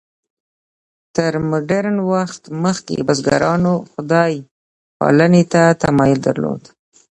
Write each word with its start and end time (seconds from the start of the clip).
تر 1.15 1.33
مډرن 1.49 1.97
وخت 2.11 2.41
مخکې 2.63 3.05
بزګرانو 3.07 3.73
خدای 3.91 4.33
پالنې 4.99 5.43
ته 5.53 5.63
تمایل 5.83 6.19
درلود. 6.27 6.61